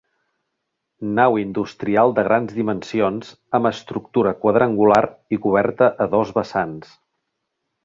Nau 1.19 1.35
industrial 1.41 2.13
de 2.19 2.23
grans 2.29 2.55
dimensions 2.61 3.29
amb 3.59 3.71
estructura 3.71 4.33
quadrangular 4.47 5.05
i 5.37 5.41
coberta 5.47 5.93
a 6.07 6.11
dos 6.17 6.35
vessants. 6.41 6.99